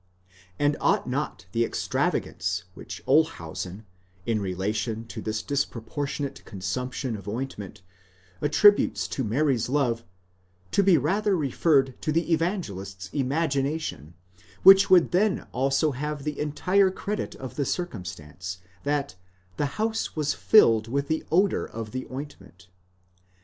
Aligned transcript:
and 0.57 0.75
ought 0.81 1.07
not 1.07 1.45
the 1.51 1.63
extravagance 1.63 2.63
which 2.73 3.03
Olshausen, 3.05 3.85
in 4.25 4.41
relation 4.41 5.05
to 5.05 5.21
this 5.21 5.43
disproportionate 5.43 6.43
consumption 6.43 7.15
of 7.15 7.27
ointment, 7.27 7.83
attributes 8.41 9.07
to 9.07 9.23
Mary's 9.23 9.69
love, 9.69 10.03
to 10.71 10.81
be 10.81 10.97
rather 10.97 11.37
referred 11.37 12.01
to 12.01 12.11
the 12.11 12.33
Evangelist's 12.33 13.09
imagination, 13.13 14.15
which 14.63 14.89
would 14.89 15.11
then 15.11 15.43
also 15.51 15.91
have 15.91 16.23
the 16.23 16.39
entire 16.39 16.89
credit 16.89 17.35
of 17.35 17.55
the 17.55 17.63
circumstance, 17.63 18.57
that 18.83 19.15
#he 19.59 19.63
house 19.65 20.15
was 20.15 20.33
filled 20.33 20.87
with 20.87 21.09
the 21.09 21.23
odour 21.31 21.63
of 21.67 21.91
the 21.91 22.07
ointment? 22.11 22.69